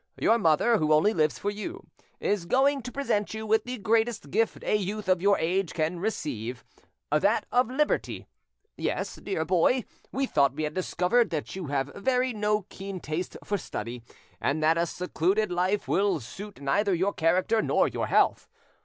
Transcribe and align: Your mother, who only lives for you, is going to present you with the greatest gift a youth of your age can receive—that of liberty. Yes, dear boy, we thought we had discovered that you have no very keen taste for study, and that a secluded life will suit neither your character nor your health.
Your 0.19 0.39
mother, 0.39 0.79
who 0.79 0.93
only 0.93 1.13
lives 1.13 1.37
for 1.37 1.51
you, 1.51 1.85
is 2.19 2.47
going 2.47 2.81
to 2.81 2.91
present 2.91 3.35
you 3.35 3.45
with 3.45 3.65
the 3.65 3.77
greatest 3.77 4.31
gift 4.31 4.63
a 4.63 4.75
youth 4.75 5.07
of 5.07 5.21
your 5.21 5.37
age 5.37 5.75
can 5.75 5.99
receive—that 5.99 7.45
of 7.51 7.69
liberty. 7.69 8.25
Yes, 8.75 9.17
dear 9.17 9.45
boy, 9.45 9.83
we 10.11 10.25
thought 10.25 10.55
we 10.55 10.63
had 10.63 10.73
discovered 10.73 11.29
that 11.29 11.55
you 11.55 11.67
have 11.67 11.93
no 11.93 12.01
very 12.01 12.33
keen 12.69 12.99
taste 12.99 13.37
for 13.43 13.59
study, 13.59 14.01
and 14.41 14.63
that 14.63 14.75
a 14.75 14.87
secluded 14.87 15.51
life 15.51 15.87
will 15.87 16.19
suit 16.19 16.59
neither 16.59 16.95
your 16.95 17.13
character 17.13 17.61
nor 17.61 17.87
your 17.87 18.07
health. 18.07 18.49